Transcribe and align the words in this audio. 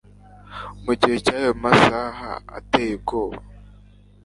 Mu 0.83 0.93
gihe 0.99 1.15
cy'ayo 1.25 1.51
masaha 1.63 2.29
ateye 2.57 2.91
ubwoba; 2.97 3.39